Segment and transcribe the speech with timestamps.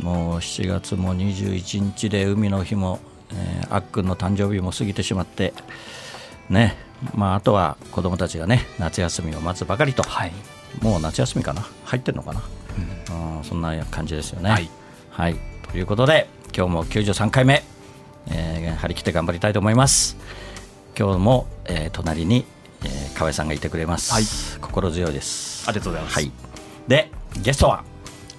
[0.00, 3.00] もう7月も21日で海の日も、
[3.32, 5.52] えー、あっくんの誕生日も過ぎてしまって
[6.48, 6.76] ね。
[7.14, 10.32] まああとは子供たちがね夏休みを待つばかりと、はい、
[10.80, 11.66] もう夏休みかな？
[11.84, 12.42] 入ってるのかな、
[13.38, 14.50] うん、そんな感じですよね。
[14.50, 14.70] はい、
[15.10, 15.36] はい、
[15.70, 17.64] ということで今日も93回目、
[18.30, 20.16] えー、張り切って頑張りたいと思います。
[20.96, 22.44] 今日も、えー、隣に、
[22.84, 24.24] えー、河合さんがいてくれます、はい、
[24.60, 25.68] 心強いです。
[25.68, 26.30] ありがとうございます、はい、
[26.86, 27.10] で
[27.42, 27.82] ゲストは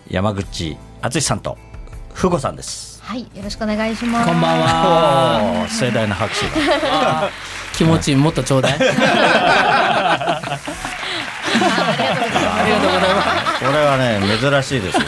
[0.08, 1.58] 山口敦さんと
[2.14, 3.04] ふごさんです。
[3.04, 4.30] はいよろしくお願いします。
[4.30, 5.68] こんばんは。
[5.68, 6.46] 盛大な拍手
[7.78, 8.74] 気持ちもっとちょうだい。
[8.80, 8.80] あ
[12.66, 13.66] りがとうございます。
[13.66, 15.04] これはね珍しいですよ、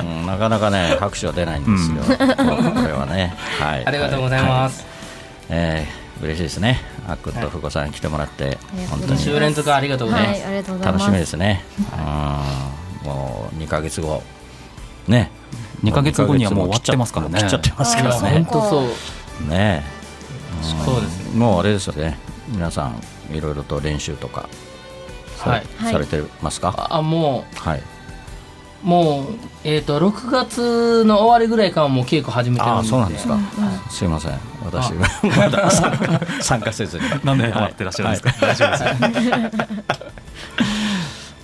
[0.00, 3.32] うん、なかなかね拍手は出ないんですよ、うん、これはね。
[3.60, 3.86] はい。
[3.86, 4.88] ありがとうございます、はい、
[5.50, 6.82] えー、嬉しいですね。
[7.08, 8.56] あっくんとふごさん来てもらって、はい、
[8.90, 9.20] 本当に。
[9.20, 11.62] 週連続ありがとうございます、はい、楽しみですね、
[13.04, 14.24] うん、もう2か月後
[15.08, 15.30] ね。
[15.82, 17.38] 2か月後にはもう終わっちゃいますからね。
[17.40, 18.30] 切っちゃってますからね。
[18.30, 18.80] 本当そ
[19.46, 19.48] う。
[19.48, 19.84] ね。
[20.62, 22.18] そうですもうあれですよね。
[22.48, 23.00] 皆さん
[23.34, 24.48] いろいろと練習とか
[25.36, 26.88] さ,、はい、されてますか？
[26.90, 27.56] あもう。
[27.58, 27.82] はい。
[28.82, 29.26] もう、
[29.64, 32.80] えーと、と6月の終わりぐらいからもう稽古始めてるんで。
[32.80, 33.36] あそうなんですか、
[33.90, 34.38] すいません。
[34.64, 34.92] 私
[35.36, 35.68] まだ
[36.40, 37.04] 参加せずに。
[37.24, 40.04] なんで待ってらっしゃるんですか、大丈夫です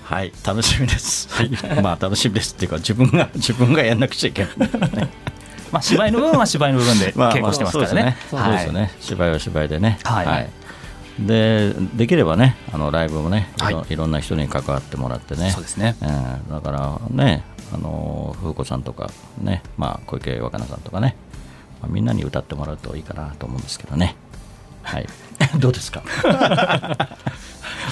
[0.05, 1.29] はい、楽しみです。
[1.33, 1.51] はい、
[1.83, 5.11] まあ楽しみですっていうか自分が 自分がやんなくちゃいけない、ね。
[5.73, 8.17] まあ芝居の部分は芝居の部分で稽古してますからね。
[8.31, 8.93] そうですね。
[9.01, 9.99] 芝居は芝居でね。
[10.05, 10.27] はい。
[10.27, 10.51] はい、
[11.19, 15.51] でできればねあのライブもねいろ,、い、ろんな人に関わってもらってね。
[15.51, 15.97] そうですね。
[16.03, 17.43] えー、だからね
[17.73, 21.17] あの風子さんとかねまあ小池若菜さんとかね、
[21.81, 24.17] まあ、みんなに歌ってもらうといいかなと思うんですけどね。
[24.83, 25.07] はい。
[25.59, 26.03] どうですか？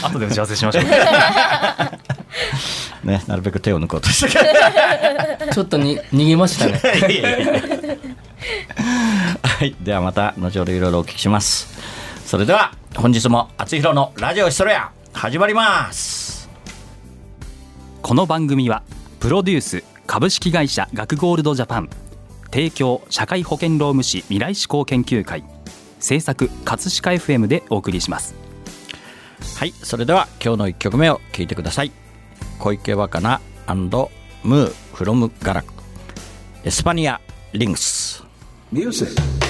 [0.03, 0.85] 後で打ち合わせしましょう。
[3.07, 4.41] ね、なるべく手を抜こうとした
[5.53, 6.81] ちょっとに逃げましたね。
[9.43, 11.69] はい、ではまた後ほどいろいろお聞きします。
[12.25, 16.49] それでは本日も厚弘のラジオヒストレア始まります。
[18.03, 18.83] この番組は
[19.21, 21.89] プロデュース株式会社学ゴールドジャパン
[22.53, 25.43] 提供社会保険労務士未来志向研究会
[26.01, 28.42] 制作葛飾 FM でお送りします。
[29.57, 31.93] はいそれでは今日の1曲目を聴いてください。
[32.59, 33.41] 小池若菜
[34.45, 35.73] ムーフロムガラク
[36.65, 37.21] エスパニア
[37.53, 38.25] リングス。
[38.71, 39.42] ミュージック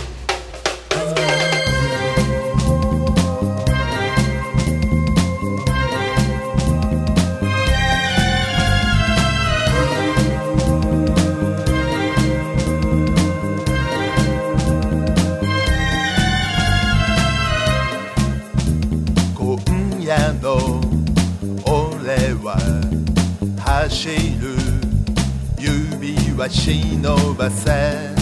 [27.03, 28.15] 伸ばせ。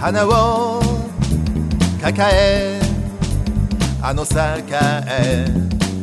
[0.00, 0.80] 花を
[2.00, 2.80] 抱え
[4.00, 5.46] あの坂へ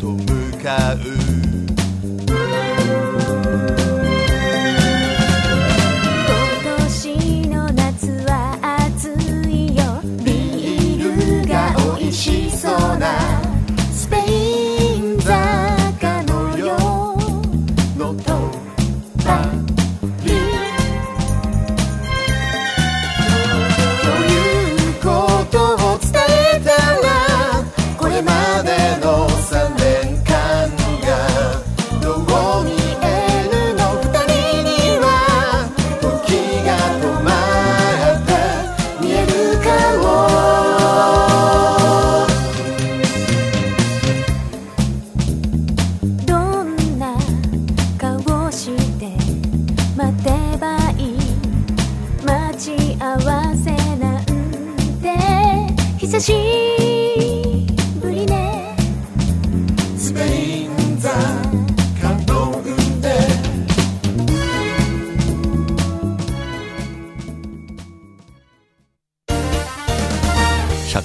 [0.01, 1.22] と向かう。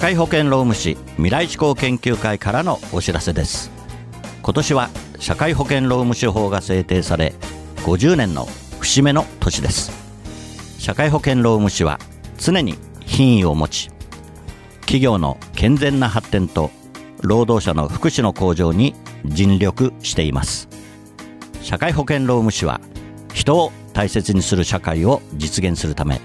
[0.09, 3.69] 会保険労務士未来志向研究会からのお知らせです。
[4.41, 4.89] 今年は
[5.19, 7.35] 社会保険労務士法が制定され
[7.85, 8.47] 50年の
[8.79, 9.91] 節目の年です。
[10.79, 11.99] 社会保険労務士は
[12.39, 12.73] 常に
[13.05, 13.91] 品位を持ち
[14.79, 16.71] 企業の健全な発展と
[17.21, 18.95] 労働者の福祉の向上に
[19.25, 20.69] 尽力しています。
[21.61, 22.81] 社会保険労務士は
[23.35, 26.19] 人を大切にする社会を実現するため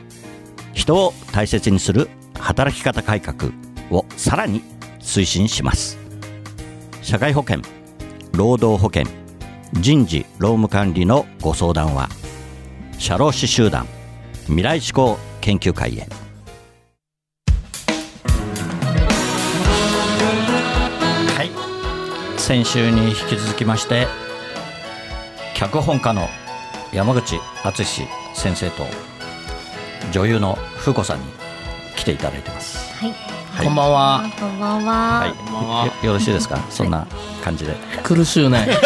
[0.72, 2.08] 人を大切にする
[2.38, 3.52] 働き方改革
[3.90, 4.62] をさらに
[5.00, 5.98] 推進します。
[7.02, 7.60] 社会保険
[8.32, 9.04] 労働保険
[9.74, 12.08] 人事労務管理のご相談は
[12.98, 13.86] 社労士集団
[14.46, 16.08] 未来志向研究会へ。
[21.36, 21.44] は
[22.36, 22.40] い。
[22.40, 24.06] 先週に引き続きまして
[25.54, 26.28] 脚本家の
[26.92, 27.84] 山口敦
[28.34, 28.84] 先生と
[30.12, 31.26] 女優の風子さんに
[31.96, 32.94] 来ていただいてます。
[32.94, 33.33] はい。
[33.54, 33.66] はい。
[33.66, 34.24] こんばんは。
[34.38, 35.20] こんばんは。
[35.20, 35.32] はい。
[35.32, 35.86] こんばんは。
[35.86, 36.58] よよろしいですか？
[36.70, 37.06] そんな
[37.42, 37.74] 感じで。
[38.02, 38.66] 苦しゅうね。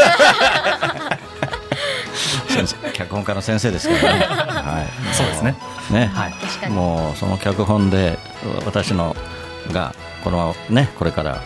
[2.49, 4.21] 先生脚本家の先生ですからね。
[4.21, 5.15] はい。
[5.15, 5.57] そうですね。
[5.91, 6.33] ね、はい。
[6.33, 6.75] 確かに。
[6.75, 8.19] もうその脚本で
[8.67, 9.17] 私の
[9.73, 9.95] が
[10.25, 11.41] このねこれから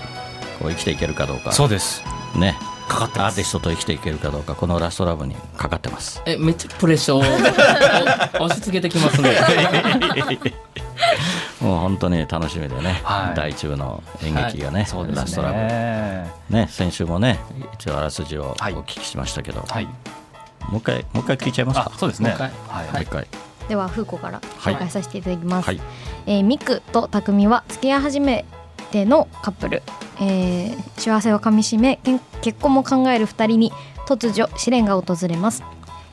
[0.59, 1.53] こう生きていけるかどうか。
[1.53, 2.03] そうです。
[2.35, 2.57] ね。
[2.89, 6.21] かかってアーティストと生きていけるかどうかこのラストラブにかかってます。
[6.27, 7.21] えめっちゃプレッシャーを
[8.43, 9.31] お押し付けてきますね
[11.63, 13.37] もう本当に楽しみでね、はい。
[13.37, 15.55] 第一部の演劇がね、そうですラストラブ。
[15.55, 17.39] ねね先週もね
[17.75, 18.75] 一応あらすじをおはい。
[18.75, 19.85] 聞きしましたけど、はい。
[19.85, 19.93] も
[20.75, 21.93] う一回もう一回聞いちゃいますか？
[21.95, 22.31] あそうですね。
[22.31, 22.51] もう一回？
[22.69, 22.93] はい。
[22.93, 23.27] もう一回。
[23.69, 25.67] では風子から紹介させていただきます。
[25.67, 25.81] はい。
[26.27, 28.45] えーミクと匠は付き合い始め
[28.91, 29.83] てのカップル。
[30.21, 33.73] えー幸せをかみしめけん結婚も考える二人に
[34.09, 35.63] 突如試練が訪れます。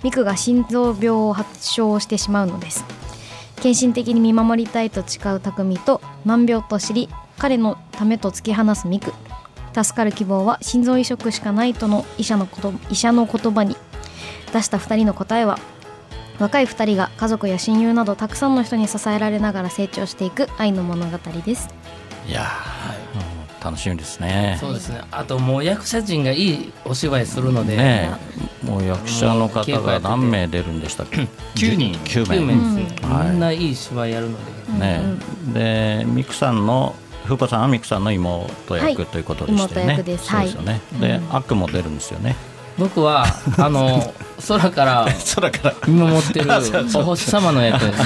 [0.04, 2.86] ミクが心臓病を発症してしまうのです。
[3.60, 9.14] 献身的に見守りたいと誓う匠と難病と知り彼のためと突き放すミク。
[9.72, 13.76] 助かる希望は心臓移植しかないとの医者のこと医者の言葉に
[14.52, 15.60] 出した2人の答えは
[16.40, 21.68] 若い2人が家族や親友などたくさんの人に支えられながら成長していく愛の物語です。
[22.28, 22.48] いや、
[23.64, 24.58] 楽しみですね。
[24.60, 25.02] そうですね。
[25.12, 28.12] あともう役者陣がいいお芝居するので、ね
[28.64, 28.66] え。
[28.66, 31.94] もう役者の方が何名出るんでしたっけ？9人。
[32.04, 32.56] 9 9名。
[32.56, 33.30] 名ですね、はい。
[33.30, 34.38] みんないい芝居やるの
[34.80, 35.02] で、ね
[35.54, 36.96] でミクさんの
[37.26, 40.26] 風子さんはミクさんの妹はい役ということでしたよね、妹役です。
[40.26, 41.36] そうですよね、で、うん。
[41.36, 42.36] アックも出るんですよね。
[42.78, 43.26] 僕は
[43.58, 44.14] あの
[44.48, 45.76] 空から空から。
[45.88, 46.50] 見守ってる
[46.96, 48.00] お星様の役です。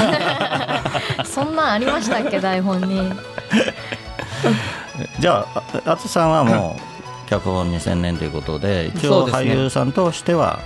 [1.35, 2.39] そんなんありましたっけ？
[2.39, 3.11] 台本に
[5.19, 10.59] じゃああ淳さんはもう脚本2000年ということで一応俳優さんとしては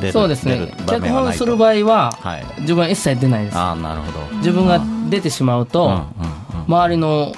[0.00, 0.58] 出るそうですね。
[0.58, 1.38] 出る場脚面はないと。
[1.38, 2.46] 本する場合ははい。
[2.60, 3.56] 自分は一切出ないです。
[3.56, 4.36] ああなるほど。
[4.36, 7.32] 自分が出てしまうと、うんうん周りの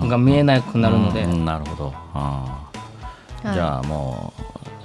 [0.00, 1.92] が見えなくなるので、うんうんなるほど。
[2.14, 2.68] あ
[3.44, 4.42] じゃあもう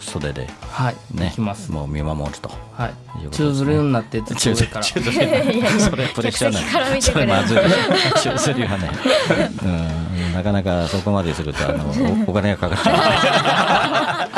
[0.07, 0.49] 袖で。
[0.71, 1.27] はい、ね。
[1.27, 1.71] 行きます。
[1.71, 2.49] もう見守ると。
[2.73, 2.93] はい。
[3.31, 4.83] 宙づりになってずっと上から。
[5.79, 7.57] それプレッシャーだ客席から見てくれ それまずい。
[8.23, 8.89] 中ずりはね、
[9.63, 11.85] うん、なかなかそこまでするとあの
[12.27, 14.29] おお金がかかっちゃ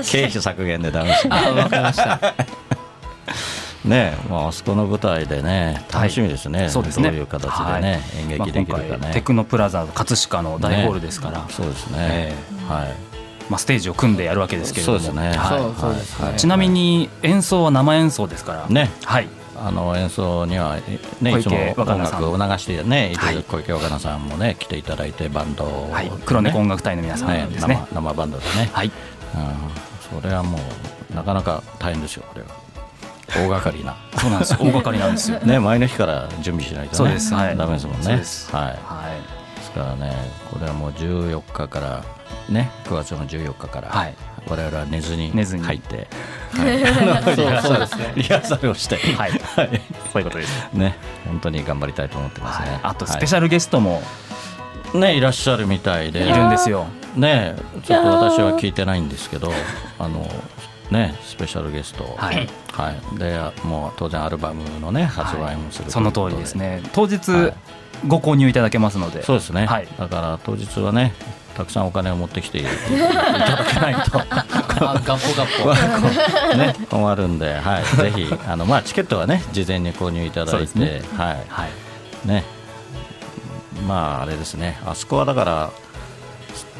[0.00, 0.04] う。
[0.04, 1.36] 経費削減でダメですね。
[1.36, 2.34] あわかりました。
[3.84, 7.10] ねまああそこの舞台でね楽しみですね、そうですね。
[7.10, 12.34] どういう形でね、演まあ劇できるかね、テクノプラザ葛飾の大ホールですから、そうですね、え。
[12.68, 13.11] はい
[13.48, 14.98] まあ、ステージを組んでやるわけですけれども。
[14.98, 15.36] そうですね。
[15.36, 15.60] はい。
[15.60, 18.66] そうそうですね、ちなみに演奏は生演奏ですから。
[18.68, 18.90] ね。
[19.04, 19.28] はい。
[19.64, 20.76] あの演奏には、
[21.20, 22.24] ね、小いつも池若菜さん。
[22.24, 23.36] 音楽を流してね、いはい。
[23.36, 26.10] る小池若菜さんもね、来ていただいて、バンドを、はい。
[26.10, 27.86] ね黒猫音楽隊の皆さねんですね。
[27.92, 28.86] 生生バンドでね、はい。
[28.86, 30.58] うん、それはも
[31.12, 32.48] う、なかなか大変ですよ、これは。
[33.28, 33.96] 大掛かりな。
[34.18, 35.38] そうなんです大掛かりなんですよ。
[35.40, 37.34] ね、前の日から準備しないとね、そうです。
[37.34, 37.56] はい。
[37.56, 38.02] ダメですもんね。
[38.02, 38.54] そうです。
[38.54, 38.64] はい。
[38.64, 38.76] はい。
[39.58, 40.12] ですからね、
[40.50, 42.04] これはもう14日から、
[42.48, 44.14] ね、9月の14日から、はい。
[44.48, 45.62] 我々は寝ずに寝ずに。
[45.62, 46.08] 入って、
[46.52, 47.36] はい。
[47.36, 48.12] そうそうですね。
[48.16, 49.30] リハーサルをして、はい。
[50.12, 50.68] そういうことです。
[50.72, 50.96] ね、
[51.26, 52.80] 本当に頑張りたいと思ってますね。
[52.82, 54.02] あとスペシャルゲストも。
[54.94, 56.86] ル、ね、いらっしゃるみたいで、いるんですよ。
[57.16, 59.52] ね、ちょっと私は聞いてないんですけど、
[59.98, 60.28] あの、
[60.90, 62.48] ね、スペシャルゲスト、はい。
[62.72, 66.82] はい、で、もう当然アルバムのね、発売もするということで、その通りですね。
[66.92, 67.54] 当日はい。
[68.06, 69.22] ご購入いただけますので。
[69.22, 69.88] そうですね、はい。
[69.98, 71.14] だから当日はね、
[71.54, 74.20] たくさんお金を持ってきてい ただけないと。
[74.20, 74.46] あ
[75.04, 76.56] ガッポガッポ。
[76.56, 81.36] ね、困るんで、はい、ぜひあの、まあ、チケットはね事前に購入いただいて、は
[82.24, 82.28] い。
[82.28, 82.44] ね。
[83.86, 84.78] まああれですね。
[84.86, 85.70] あそこはだから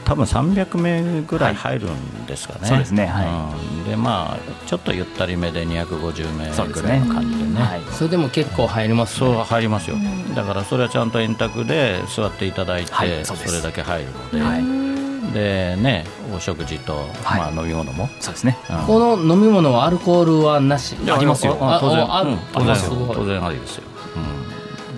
[0.05, 3.85] 多分300名ぐらい入るんですかね、そうですねはうん。
[3.85, 7.07] でまあちょっとゆったりめで250名ぐらいね。
[7.07, 7.61] の感じでね。
[7.61, 7.81] はい。
[7.93, 9.97] それでも結構入りますそうね入りますよ、
[10.35, 14.65] だからそれはちゃんと円卓で座っていただいて、はいそれだけ入るので、はい。
[15.33, 16.05] でね
[16.35, 17.53] お食事と、はい。
[17.55, 18.59] まあ、飲み物も、そうですね。
[18.71, 18.87] うん。
[18.87, 20.97] この飲み物はアルコールはなし？
[21.09, 21.57] ありますよ。
[21.61, 22.01] あ当然。
[22.01, 23.17] ああるうん当然あすごい。
[23.17, 23.92] 当然ありですよ、うん、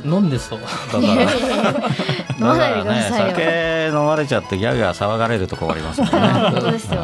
[0.04, 0.60] 飲んでそう。
[0.60, 1.02] だから。
[1.02, 6.18] 飲まないでくださいよ、だからね、酒飲まれちゃってギャーギャー騒がれるとこありますもんね。
[6.18, 7.02] 本当ですよ。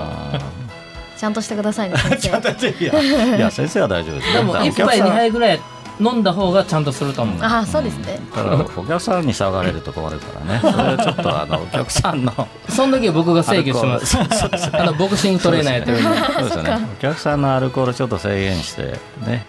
[1.16, 4.32] ちゃんとしてくださいね先生 いやいや先生は大丈夫です。
[4.32, 5.60] でも一杯二杯ぐらい
[6.00, 7.42] 飲んだ方がちゃんとすると思う。
[7.42, 8.18] ああそうですね。
[8.34, 10.60] ただお客さんに騒がれると困るからね。
[10.60, 14.16] それはちょっとあのお客さんのその時は僕が制御します。
[14.72, 16.08] あのボクシングトレーナーやってるんで。
[16.08, 16.78] そうですよね。
[16.98, 18.82] お客さんのアルコールちょっと制限して
[19.26, 19.46] ね。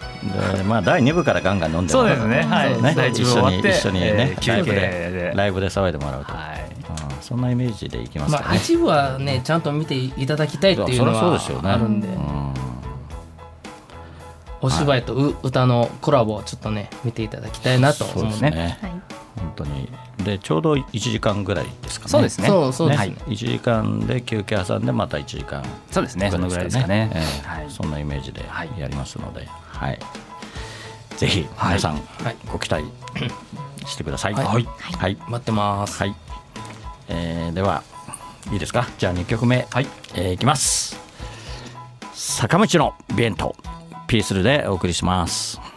[0.56, 2.46] でまあ第二部からガンガン飲んでもらそうですね。
[2.48, 2.82] はい。
[2.82, 2.94] ね。
[2.96, 5.32] 第一一緒に部終わって一緒にねえーライブでで。
[5.34, 6.32] ライブで騒いでもらうと。
[6.32, 6.64] はい。
[6.88, 7.22] うん。
[7.22, 8.58] そんなイメージでいきますまあかね。
[8.58, 11.70] 一部はねちゃんと見ていただきたいっていうのはですよね。
[11.70, 12.08] あるんで。
[12.08, 12.71] うん
[14.62, 18.78] お芝居とう歌のコラボをちょっとね見ていただきたいなとそう思うねですね。
[18.80, 18.90] はい。
[19.36, 19.88] 本当に。
[20.24, 22.10] でちょうど1時間ぐらいですかね。
[22.10, 22.46] そうですね。
[22.48, 23.06] そうそうですね。
[23.06, 23.32] はい。
[23.32, 25.64] 1時間で休憩挟んでまた1時間。
[25.90, 26.30] そうですね。
[26.30, 27.10] そのぐらいですかね。
[27.14, 27.46] ええ。
[27.48, 27.66] はい。
[27.70, 28.70] そんなイメージではい。
[28.78, 29.98] やりますので、はい。
[31.16, 31.68] ぜひはい。
[31.70, 32.36] 皆さんはい。
[32.52, 32.84] ご期待
[33.86, 34.34] してください。
[34.34, 34.44] はい。
[34.46, 34.66] はい、
[34.96, 35.16] はい。
[35.28, 35.98] 待ってます。
[35.98, 36.14] はい。
[37.08, 37.82] えーでは
[38.52, 38.86] いいですか？
[38.98, 39.86] じゃあ2曲目、はい。
[40.14, 41.00] えーいきます。
[42.14, 43.56] 坂道のビエント
[44.12, 45.71] ピースルでお送りします。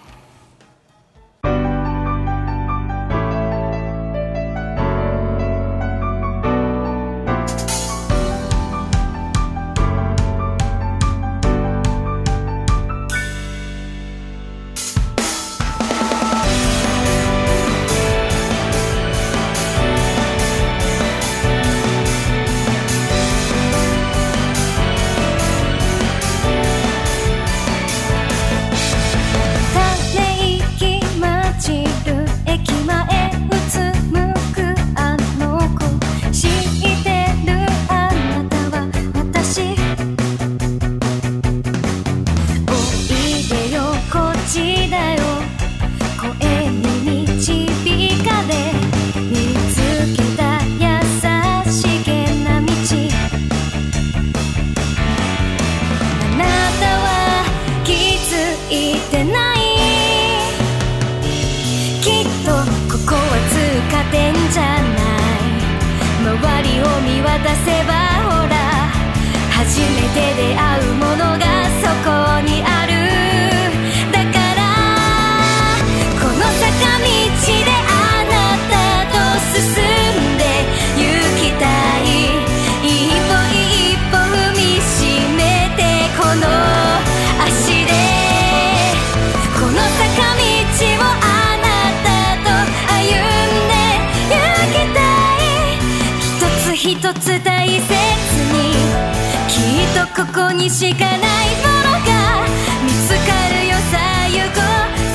[100.47, 102.45] こにしかないものが
[102.83, 104.61] 見つかるよ最後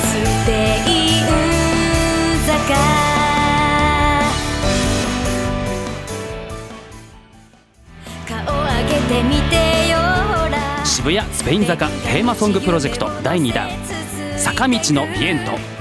[0.03, 0.51] ステ
[0.91, 1.23] イン
[2.45, 2.75] 坂
[8.27, 9.55] 顔上げてみて
[9.89, 10.85] よほら。
[10.85, 13.69] 渋谷スペイン坂テーマソングプロジェクト第2弾
[14.37, 15.80] 坂道のビエント。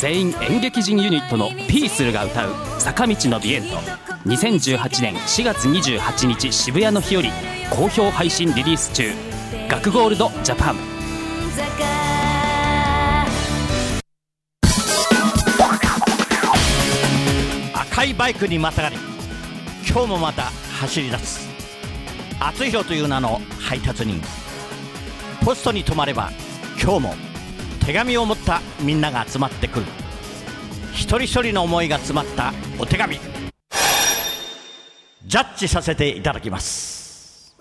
[0.00, 3.68] 全員演劇人ユニットのピースルが歌う坂道のビエント。
[4.28, 7.32] 2018年4月28日渋谷の日より
[7.68, 9.10] 好評配信リリース中。
[9.68, 10.76] 学ゴールドジャパン。
[17.74, 18.96] 赤いバイクにまたがり
[19.84, 20.44] 今日もまた
[20.80, 21.48] 走り出す。
[22.38, 24.22] 厚弘という名の配達人。
[25.44, 26.30] ポストに止まれば
[26.80, 27.27] 今日も
[27.88, 29.86] 手紙を持ったみんなが集まってくる。
[30.92, 33.18] 一人一人の思いが詰まったお手紙。
[35.24, 37.56] ジャッジさせていただきます。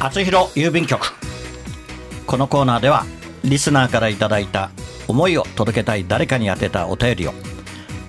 [0.00, 1.12] 厚弘郵便局。
[2.26, 3.04] このコーナーでは
[3.44, 4.70] リスナーからいただいた
[5.08, 7.34] 思いを届けたい誰かに宛てたお便りを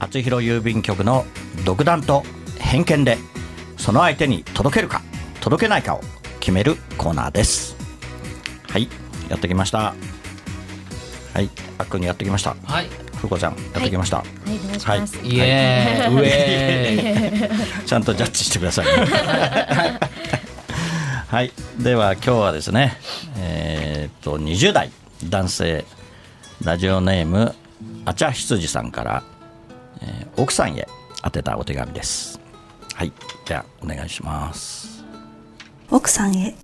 [0.06, 1.26] 厚弘郵便局の
[1.66, 2.24] 独断と
[2.60, 3.18] 偏見で
[3.76, 5.02] その相手に届けるか
[5.42, 6.02] 届けないかを
[6.40, 7.76] 決めるコーナーです。
[8.70, 8.88] はい
[9.30, 9.96] やってきました。
[11.34, 12.56] はいあっくんにやってきました。
[12.66, 12.88] はい。
[13.16, 14.28] ふうこちゃんやってきました、はい。
[14.46, 16.14] お願いします、イエーイ。
[16.14, 17.86] ウェーイ。
[17.88, 18.92] ちゃんとジャッジしてくださいね。
[21.28, 23.00] はい、では今日はですね、
[23.38, 24.92] えーっと20代
[25.24, 25.86] 男性
[26.64, 27.56] ラジオネーム
[28.06, 29.24] あちゃ羊さんから、
[30.06, 30.88] えー奥さんへ
[31.24, 32.40] 宛てたお手紙です。
[32.94, 33.12] はい。
[33.48, 35.04] ではお願いします。
[35.90, 36.56] 奥さんへ。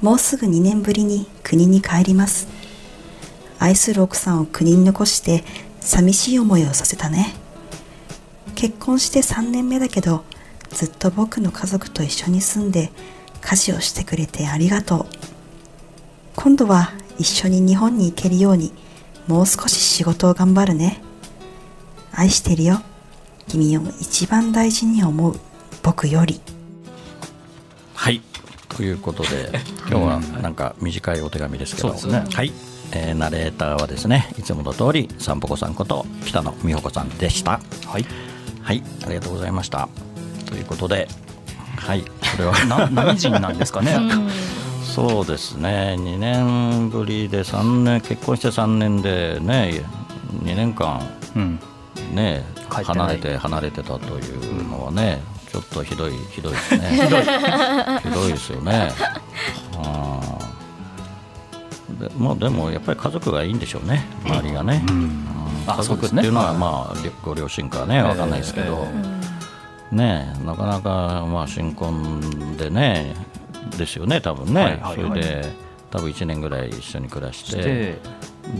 [0.00, 2.46] もうすぐ2年ぶりに国に帰ります。
[3.58, 5.44] 愛する奥さんを国に残して
[5.80, 7.34] 寂しい思いをさせたね。
[8.54, 10.24] 結婚して3年目だけど
[10.70, 12.90] ずっと僕の家族と一緒に住んで
[13.40, 15.06] 家事をしてくれてありがとう。
[16.36, 18.72] 今度は一緒に日本に行けるように
[19.26, 21.02] もう少し仕事を頑張るね。
[22.12, 22.80] 愛してるよ。
[23.48, 25.38] 君を一番大事に思う。
[25.82, 26.40] 僕より。
[27.94, 28.20] はい。
[28.68, 29.50] ということで
[29.90, 32.24] 今日はなんか短いお手紙ですけど、そうですね。
[32.32, 32.52] はい、
[32.92, 37.60] えーナレーターはですねいつもの通りさんぽこさんこと北野美穂子さんでした。
[37.86, 38.06] はい。
[38.62, 38.82] はい。
[39.04, 39.88] ありがとうございました。
[40.46, 41.08] ということで
[41.76, 42.02] はい。
[42.02, 43.96] これは な何人なんですかね、
[44.84, 45.96] そうですね。
[45.98, 49.82] 2年ぶりで3年結婚して3年でね
[50.44, 51.00] 2年間。
[51.34, 51.60] うん
[52.14, 56.88] ね離れて離れてたというのはね、ちょっとひどいひどいですね。
[56.92, 57.22] ひどい。
[57.22, 58.92] ひどいですよね。
[61.98, 65.26] でもうでもやっぱり家族がいいんでしょうね周りがね、うん。
[65.66, 66.22] あ家族ってそうですね。
[66.24, 68.86] いうのはまありご両親かねわかんないですけど、
[69.90, 73.16] ねなかなかまあ新婚でね
[73.76, 74.94] ですよね多分ね、はいはいはい。
[74.94, 75.52] それで
[75.90, 77.50] 多分1年ぐらい一緒に暮らして。
[77.50, 77.98] して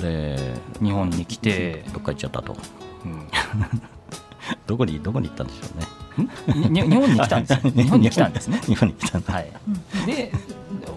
[0.01, 2.57] で日本に来て、どっか行っちゃったと。
[3.05, 3.29] うん。
[4.67, 5.87] どこにどこに行ったんでしょうね。
[6.71, 8.27] に日本に来たんです 日本に来た。
[8.27, 8.61] んですね。
[8.65, 9.35] 日本に来たんだ。
[9.35, 9.51] はい。
[10.07, 10.33] で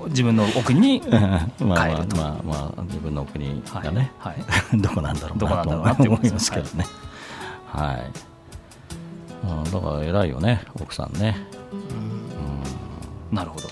[0.09, 2.17] 自分のお国に まあまあ帰ると。
[2.17, 4.77] まあまあ自分の国がね、はい。
[4.77, 6.85] どこなんだろうどこなんだろうなって思いますけどね。
[7.67, 8.11] はい、
[9.47, 11.37] うんだから偉いよね奥さんね。
[13.31, 13.67] なるほど。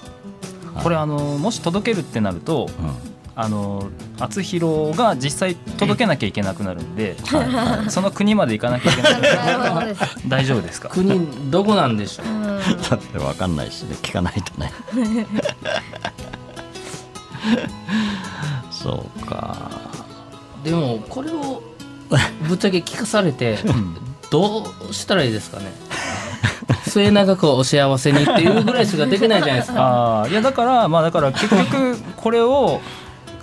[0.74, 0.84] はい。
[0.84, 3.09] これあのもし届けるってなるとうん
[3.42, 7.16] あの厚弘が実際届けなきゃいけなくなるんで、
[7.90, 9.96] その国まで行かなきゃいけない。
[10.28, 10.90] 大丈夫ですか？
[10.90, 12.26] 国どこなんでしょう？
[12.26, 12.44] うん。
[12.44, 14.74] だって分かんないしね聞かないとね。
[18.72, 19.72] そうか。
[20.66, 21.64] でもこれを
[22.46, 23.58] ぶっちゃけ聞かされて
[24.30, 25.72] どうしたらいいですかね？
[26.88, 30.22] 末永くお幸せにっていうぐらいしかできないじゃないですか。
[30.24, 32.82] あーいやだからまあだから結局これを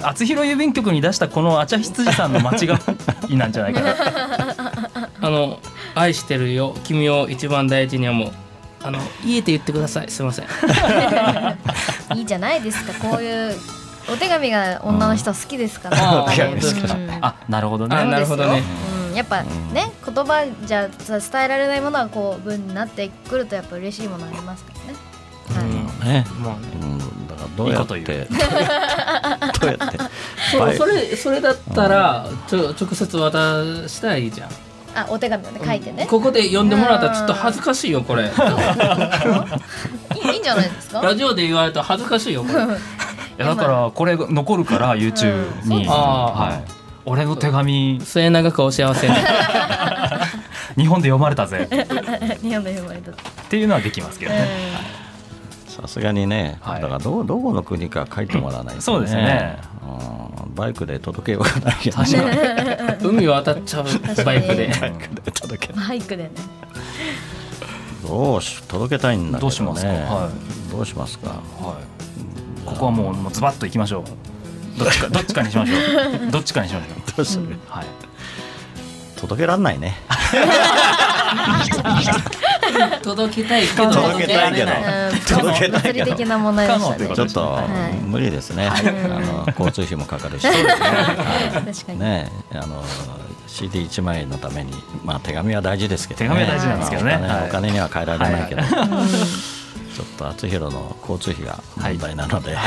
[0.03, 2.79] 厚弘郵便局に出したこのあちゃ羊さんの間違
[3.29, 3.95] いなんじゃないかな。
[5.21, 5.59] あの
[5.95, 8.33] 愛してるよ君を一番大事に思う。
[8.83, 10.11] あの家で言ってください。
[10.11, 10.47] すいません。
[12.17, 12.93] いいじゃないですか。
[13.09, 13.57] こういう
[14.09, 16.23] お手紙が女の人は好きですから。
[16.23, 16.29] うん
[17.21, 17.97] あなるほどね。
[17.97, 18.63] あなるほどね。
[19.11, 24.73] うん、やっぱね言葉じゃ伝えられないものはこう文になってくるとやっぱ嬉しいものありますか
[25.55, 25.67] らね。
[26.05, 26.13] はい。
[26.13, 26.96] ね、まあね
[27.47, 28.29] うん、だからどうやっていいこと言う。
[29.61, 29.91] どうやっ
[30.73, 34.51] てそれそれだったらちょ直接渡したらいいじゃん。
[34.95, 36.07] あお手紙をね書いてね。
[36.09, 38.23] ここで読んでもらったらちょっと恥ずかしいよこれ。
[38.25, 38.35] いいん
[40.43, 41.01] じゃないですか？
[41.03, 42.65] ラジオで言われたら恥ずかしいよこれ。
[42.65, 42.69] い
[43.39, 45.99] やだからこれ残るから YouTube に、うんあー。
[46.53, 46.63] はい、
[47.05, 48.01] 俺の手紙。
[48.03, 49.15] 末永くお幸せに。
[50.79, 51.69] 日本で読まれたぜ。
[52.41, 53.11] 日本で読まれた。
[53.11, 53.15] っ
[53.49, 54.49] ていうのはできますけどね、
[55.77, 56.83] さすがにね、はい。
[56.83, 59.59] だからどどこの国か書いてもらわないと、ね、そうですね。
[59.83, 59.87] う
[60.51, 60.55] ん。
[60.55, 62.15] バイクで届けようがない確かに。
[63.09, 63.85] 海渡っちゃう。
[64.25, 64.69] バイクで。
[64.81, 66.31] バイクで届けバイクでね。
[68.07, 69.41] どうし届けたいんだけどね。
[69.41, 69.89] どうしますか？
[69.91, 70.31] は
[70.71, 71.29] どうしますか？
[71.31, 71.85] はい、
[72.65, 74.05] ここはもうもうズバッといきましょう。
[74.79, 75.77] どっちかどっちかにしましょ
[76.29, 76.31] う。
[76.33, 76.97] どっちかにしましょう。
[77.17, 77.87] どうする、はい。
[79.17, 79.97] 届けらんないね
[83.03, 83.91] 届けたいけど。
[83.91, 84.73] 届けたいけど。
[84.73, 86.17] うん届けたいけど。
[86.17, 87.67] ちょっとはい。
[88.05, 90.57] 無理ですね、あの交通費もかかるし、はい。
[91.53, 92.01] 確かに。
[92.01, 92.83] ねあの
[93.49, 94.73] CD1 枚のために、
[95.05, 97.19] まあ、手紙は大事ですけど、ね、手紙は大事なんですけどね。
[97.19, 98.69] まあお金には変えられないけど、は
[99.97, 102.55] ちょっと厚弘の交通費が問題なので、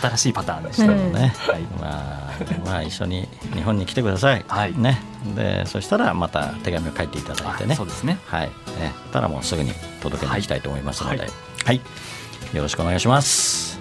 [0.00, 1.60] 新しいパターンでした、うんね、はい。
[1.80, 2.21] まあ、
[2.64, 4.74] まあ一緒に日本に来てください、はい。
[4.76, 5.00] ね、
[5.34, 7.74] でそしたらまた手紙を書いていただいてね。
[7.74, 8.18] あそうですね。
[8.26, 8.46] はい、
[8.78, 11.28] ね、たらもうすぐに届けに行きたいと思いますので、
[11.64, 11.80] はい。
[12.52, 13.80] よろしくお願いします。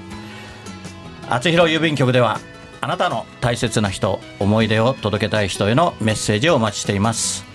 [1.29, 2.39] 厚弘郵便局では
[2.81, 7.45] あなたの大切な人思い出を届けたい人へのメッセージをお待ちしています。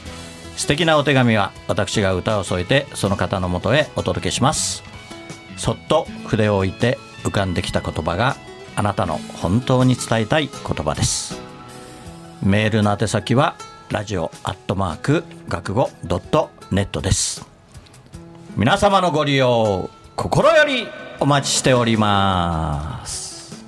[0.56, 4.82] 素敵なお手紙は私が歌を添えてその方のもとへお届けします。
[5.56, 8.36] そっと筆を置いて浮かんできた言葉が
[8.76, 11.40] あなたの本当に伝えたい言葉です。
[12.42, 13.56] メールの宛先は
[13.90, 17.46] ラジオアットマーク学語ドットネットです。
[18.54, 20.86] 皆様のご利用心より
[21.20, 23.64] お待ちしております。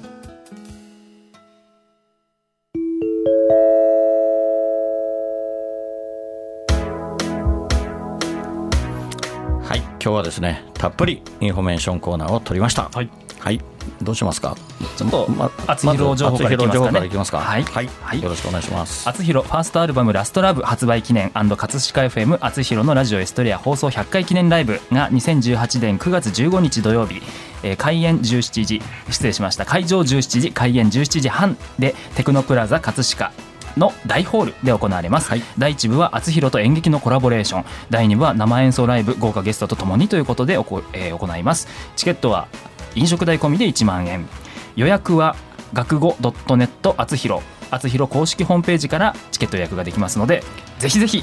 [9.62, 12.90] はい、今日はですね、たっぷりインフォメーションコーナーを取りました。
[12.92, 13.62] はい、はい、
[14.02, 14.56] どうしますか？
[14.96, 17.62] ちょっとまあつひろ情報からいきますかはい。
[17.64, 18.22] はい、はい。
[18.22, 19.08] よろしくお願いします。
[19.08, 27.22] あつひろファーストアルバム「ラストラブ発売記念葛飾 FM あつひろのラジオエストレア放送100回記念ライブが2018年9月15日土曜日、
[27.62, 28.82] えー開演17時。
[29.10, 29.64] 失礼しました。
[29.64, 33.32] 会場17時開演17時半でテクノプラザ葛飾
[33.76, 35.42] の大ホールで行われます、はい。
[35.56, 37.64] 第1部はあつひろと演劇のコラボレーション。
[37.90, 41.68] 第2部は生演奏ライブ豪華ゲストとともにということでおこ、えー行います。
[41.94, 42.48] チケットは
[42.94, 44.28] 飲食代込みで1万円。
[44.76, 45.36] 予約は
[45.72, 47.42] 学語 .net あつひろ。
[47.70, 50.42] あつひろ公式ホームページからチケット予約ができますので
[50.78, 51.22] ぜひぜひ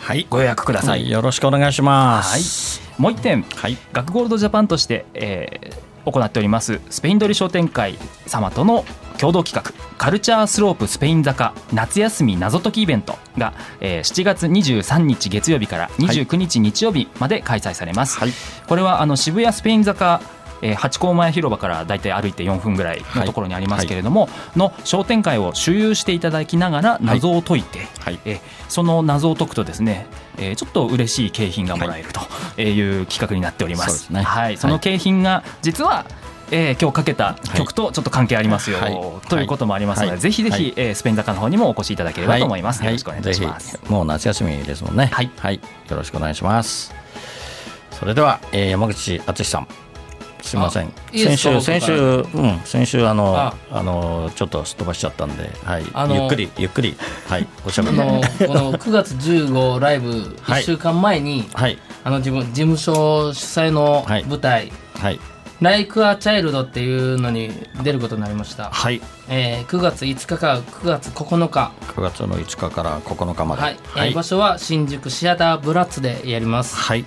[0.00, 0.26] はい。
[0.28, 1.06] ご予約くださ、はい。
[1.06, 2.80] いよろしくお願いします。
[2.98, 3.42] もう一点。
[3.42, 3.76] はい。
[3.92, 8.84] 学ゴールドジャパンとして、えー行っておりますスペイン通り商店会様との
[9.18, 18.30] 共同企画カルチャースロープスペイン坂夏休み謎解きイベントが、えー7月23日月曜日から29日日曜日まで開催されます、はい。
[18.68, 20.20] これはあの渋谷スペイン坂
[20.62, 28.18] えー八甲前広場からだいたい歩いて4分ぐらいのところにありますけれども、の商店会を周遊していただきながら謎を解いて、はい。
[28.24, 30.06] えーその謎を解くとですね、
[30.38, 32.20] えーちょっと嬉しい景品がもらえると
[32.60, 33.00] い。
[33.02, 33.88] う企画になっております。
[33.88, 34.22] そうですね。
[34.22, 36.04] はい、その景品が実は、
[36.50, 39.28] えー今日かけた曲とちょっと関係ありますよ、はい。
[39.28, 40.20] ということもありますので、はい。
[40.20, 40.72] ぜひぜひ、はい。
[40.76, 42.80] えースペイン坂の方にもお越しいただければと思います。
[42.80, 43.78] はよろしくお願いします。
[43.88, 45.10] もう夏休みですもんね。
[45.12, 45.54] はい。
[45.88, 46.94] よろしくお願いします。
[47.92, 49.68] それでは、えー山口敦さん
[50.46, 50.92] すみません。
[51.12, 53.54] 先週先週うん先週あのあ。
[53.70, 55.84] あのちょっとすっ飛ばしちゃったんではい。
[55.92, 56.96] あのゆっくりゆっくり
[57.28, 60.62] はいおしゃべありのこの9月15ライブ はい。
[60.62, 61.78] 1週間前に、はい。
[62.04, 64.24] あの自分事務所主催のはい。
[64.24, 65.20] 舞台はい
[65.60, 67.50] 「Like a Child」っていうのに
[67.82, 69.00] 出ることになりました、はい。
[69.28, 71.72] えー9月5日から9月9日。
[71.96, 73.62] 9月の5日から9日まで。
[73.62, 74.14] はい、えーはい。
[74.14, 76.76] 場所は新宿シアターブラッツでやります。
[76.76, 77.04] はい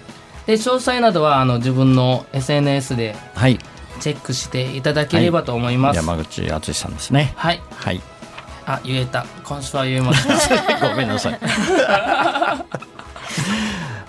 [0.49, 3.59] で詳細などはあの自分の SNS ではい。
[3.99, 7.33] チェックしていただければと思います、山口敦さんですね。
[7.35, 7.61] はい。
[7.75, 8.01] はい。
[8.65, 9.27] あ言えた。
[9.43, 10.55] 今週は言えました
[10.89, 11.39] ごめんなさい。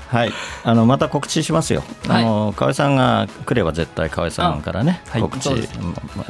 [0.09, 0.33] はい、
[0.64, 1.83] あのまた告知しますよ。
[2.09, 5.20] あの河合さんが来れば絶対河合さんからね、はい。
[5.20, 5.74] 告知そうです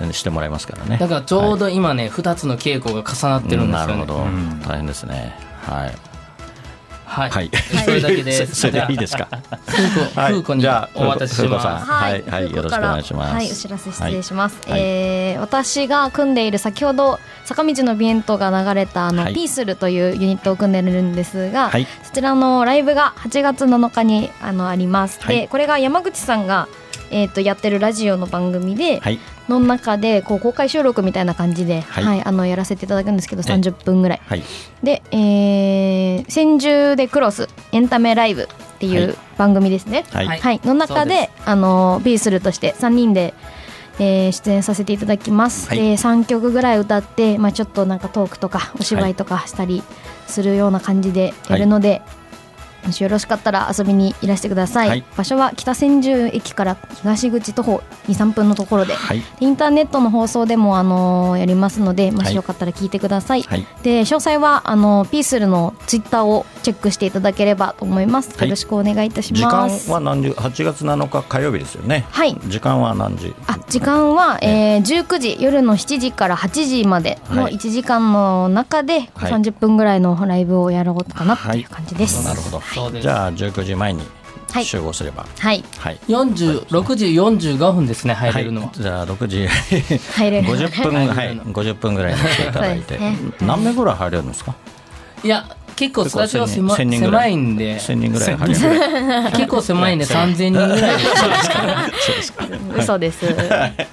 [0.03, 0.97] うんしてもらいますからね。
[0.97, 3.87] だからちょうど今ね、2つの稽古が重なってるんですよね。
[3.87, 4.61] なるほど、ん。
[4.67, 5.37] 大変ですね。
[5.63, 6.10] はい。
[7.11, 7.51] はい、はい。
[7.85, 8.47] それだけで。
[8.47, 9.27] す それでいいですか？
[10.15, 10.61] はい。
[10.61, 11.67] じゃあお渡しします。
[11.67, 12.23] はい。
[12.31, 12.53] はい。
[12.53, 13.35] よろしくお願いします。
[13.35, 14.57] はい、お知らせ失礼します。
[14.69, 14.81] はい。
[14.81, 19.35] えー私が組んでいる先ほど坂道のビエントが流れたあの、はい。
[19.35, 21.87] ピースルというユニットを組んでるんですが、はい。
[22.05, 25.19] そちらのライブが8月7日にあのあります。
[25.21, 25.37] はい。
[25.41, 26.69] で、これが山口さんが
[27.11, 29.19] えっ、とやってるラジオの番組で、はい。
[29.49, 34.21] の中でこう公開収録みたいな感じで、ははいい、あのやらせていただくんですけど、え30分ぐらい。
[34.25, 34.43] はい。
[34.83, 38.47] で、えー、千住でクロスエンタメライブっ
[38.79, 40.05] ていはいう番組ですね。
[40.11, 40.61] はい。
[40.65, 43.35] の中であのビースルとして3人で、
[43.99, 49.83] えー出演させていただきます、はいで3曲ぐらい歌って、まあ、ちょっとなんかトークとかお芝居とかしたり
[50.27, 52.01] するような感じでやるので、
[52.85, 59.23] もしよろしかったら遊びにいらしてください、はい場所は北千住駅から東口徒歩23分のところで、はい。
[59.41, 63.67] インターネットの放送でも、あのやりますのでもしよかったら聞いてください、はい。
[63.83, 72.07] で詳細はあのピースルのツイッターをチェックしていただければと思います、はいよろしくお願いいたし時間ますは何時？8月7日火曜日ですよね。
[72.11, 73.35] はい時間は何時？
[73.47, 82.25] あ時間は、えー、19時夜の7時から8時までのはい1時間の中ではい30分ぐらいのライブをやろうかなっていう感じです。
[82.25, 82.61] なるほど。
[82.75, 83.03] そうです。
[83.03, 84.03] じゃあ19時前に
[84.53, 84.65] はい。
[84.65, 85.25] 集合すれば。
[85.39, 85.65] はい。
[85.79, 85.99] はい。
[86.09, 91.41] 46時45分ですね入れるのは、じゃあ6時入れる50分はい。
[91.41, 93.17] 50分ぐらいに来ていただいて、ね。
[93.41, 94.55] 何名ぐらい入れるんですか？
[95.23, 95.45] いや
[95.81, 97.31] 結構スタジオ狭1000人ぐらい。
[97.33, 97.77] 狭いんで。
[97.77, 100.99] 1000人ぐらい 結構狭いんで3000人ぐらい。
[102.21, 102.35] です
[102.77, 103.25] 嘘です。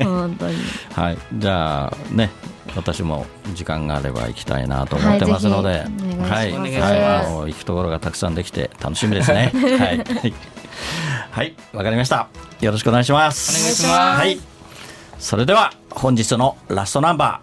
[0.04, 0.56] 本当に。
[0.94, 1.18] はい。
[1.34, 2.30] じゃあね
[2.76, 5.70] 私も時間があれば行きたいなと思ってますので、
[6.30, 7.32] はいぜひお願いします。
[7.32, 7.54] はい。
[7.54, 9.54] 行くところがたくさんできて楽しみですね。
[9.56, 10.34] はい。
[11.32, 11.54] はい。
[11.72, 12.28] わかりました。
[12.60, 13.58] よろしくお願いします。
[13.58, 14.20] お願いします。
[14.20, 14.38] はい。
[15.20, 17.40] それでは本日のラストナンバ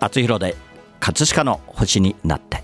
[0.00, 0.56] ー厚弘で
[0.98, 2.63] 葛飾の星になって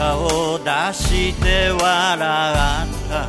[0.00, 1.80] り舌を出して笑っ
[3.08, 3.28] た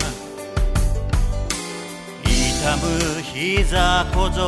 [2.24, 4.48] 痛む膝小僧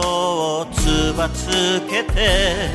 [0.62, 2.70] をつばつけて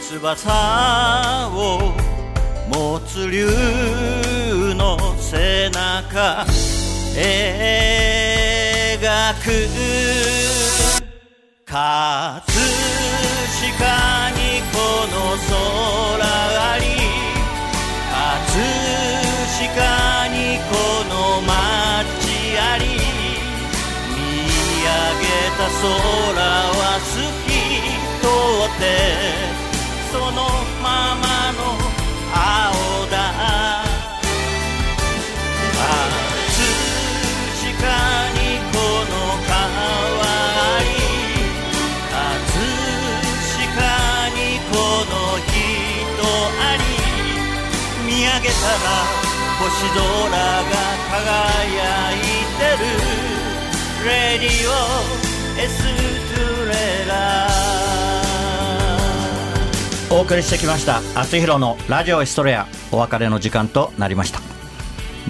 [0.00, 1.92] 翼を
[2.68, 3.48] 持つ竜
[4.74, 6.46] の背中
[7.16, 7.34] 描
[9.42, 9.50] く
[11.66, 12.42] 葛
[25.80, 27.48] 空は透き
[28.20, 28.26] 通
[28.64, 28.82] って
[30.12, 30.38] その
[30.82, 31.60] ままの
[32.32, 32.36] 青
[33.10, 33.14] だ。
[35.74, 35.90] 葛
[37.60, 37.82] 飾
[38.32, 38.38] に
[38.72, 38.74] こ
[39.10, 39.12] の
[39.46, 40.86] 川あり
[42.10, 42.14] 葛
[43.50, 43.82] 飾
[44.30, 44.38] に
[44.70, 44.72] こ
[45.10, 45.12] の
[45.44, 45.52] 人
[46.60, 46.82] あり
[48.06, 48.86] 見上げたら
[49.58, 50.72] 星空が
[51.10, 51.22] 輝
[52.12, 52.18] い
[52.58, 52.86] てる。
[54.06, 54.08] レ
[54.38, 54.48] ディ
[55.20, 55.23] オ。
[60.10, 62.66] お送りしてきました厚弘のラジオエストレア。
[62.92, 64.40] お別れの時間となりました。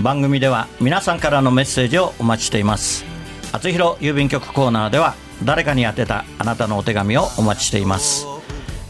[0.02, 3.04] 番組では皆さんからのメッセージをお待ちしています。
[3.52, 8.26] 厚弘郵便局コーナーでは誰かに宛てたあなたのお手紙をお待ちしています。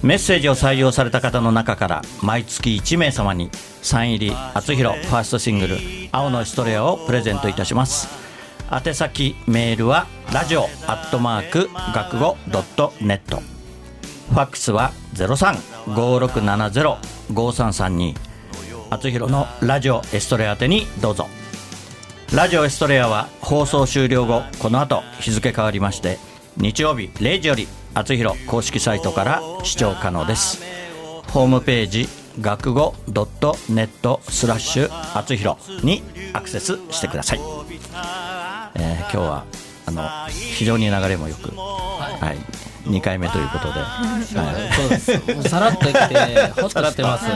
[0.02, 3.50] メッセージを採用された方の中から毎月1名様に
[3.82, 5.78] サイン入り厚弘ファーストシングル
[6.12, 8.23] 「青のエストレア」をプレゼントいたします。
[8.70, 10.64] 宛先メールはラジオア
[10.96, 13.42] ットマーク学語ドットネット。
[14.30, 18.14] ファックスは0356705332
[18.90, 21.26] 厚弘のラジオエストレア宛てにどうぞ。
[22.34, 26.18] ラジオエストレアは放送終了後この後日付変わりまして
[26.56, 30.62] 日曜日0時より厚弘公式サイトから視聴可能です。
[31.30, 32.08] ホームページ
[32.40, 37.40] 学語ドットネットスラッシュ厚弘にアクセスしてください、
[38.74, 39.44] えー今日は
[39.86, 42.34] あの非常に流れもよく、は
[42.86, 44.24] い、2回目ということで、はい
[44.74, 45.98] そうですさらっと来て
[46.60, 47.26] ホッとしてます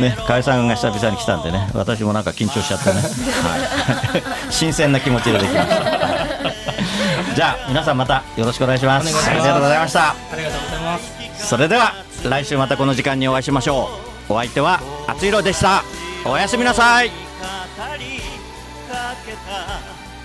[0.00, 7.34] ね、河合さんが久々に来たんでね、私もなんか緊張しちゃってね、はい、 新鮮な気持ちでできました。
[7.34, 9.12] じゃあ、皆さんまたよろしくお願いします。
[9.12, 10.10] ますありがとうございました。
[10.10, 13.88] ありがとうございますそれでは、来週またこの時間にお会いしましょ
[14.28, 14.32] う。
[14.32, 15.84] お相手は、あつひろでした。
[16.24, 17.23] おやすみなさい。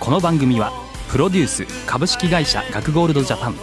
[0.00, 0.72] この番組は
[1.10, 3.54] プロデュース株式会社学ゴールドジャパン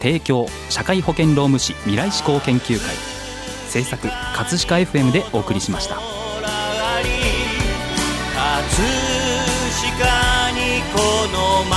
[0.00, 2.96] 提供社会保険労務士未来志向研究会
[3.68, 5.94] 制作葛飾 FM でお送りしました。
[5.94, 6.02] 飾
[10.52, 10.98] にこ
[11.32, 11.74] の街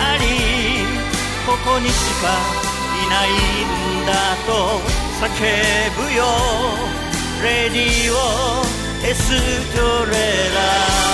[0.00, 0.24] あり
[1.46, 2.28] ここにしか
[3.04, 3.30] いない
[4.02, 4.12] んだ
[4.46, 4.80] と
[5.20, 5.26] 叫
[5.96, 6.24] ぶよ。
[7.42, 8.14] レディオ
[9.04, 9.30] エス
[9.76, 10.12] トレ
[10.54, 11.13] ラ。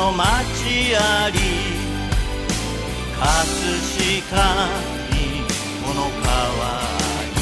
[0.00, 0.24] の町
[0.96, 1.36] あり
[3.20, 3.28] 葛
[4.30, 4.40] 飾
[5.12, 5.44] に
[5.84, 6.32] この川
[6.64, 6.88] あ
[7.36, 7.38] り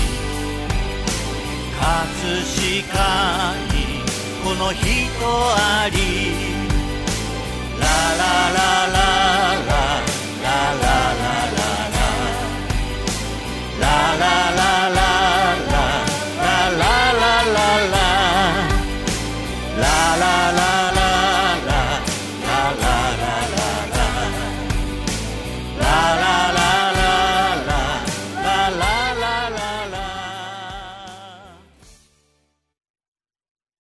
[1.78, 2.42] 葛
[2.82, 4.02] 飾に
[4.42, 5.96] この人あり
[7.78, 8.22] ララ
[8.56, 9.86] ララララ
[10.42, 12.26] ララララララ
[13.78, 15.07] ララララ